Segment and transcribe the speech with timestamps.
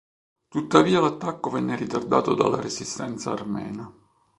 [0.47, 3.93] Tuttavia l'attacco venne ritardato dalla resistenza armena.